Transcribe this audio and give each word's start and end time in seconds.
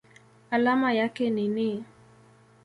Alama 0.51 0.93
yake 0.93 1.29
ni 1.29 1.47
Ni. 1.47 1.83